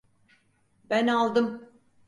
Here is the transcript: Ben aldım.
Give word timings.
Ben 0.89 1.07
aldım. 1.07 1.69